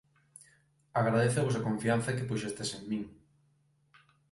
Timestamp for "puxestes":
2.29-2.71